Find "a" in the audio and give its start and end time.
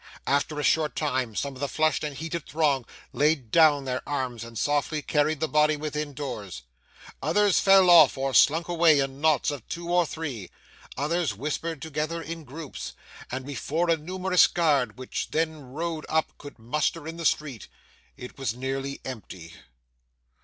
0.59-0.63, 13.91-13.95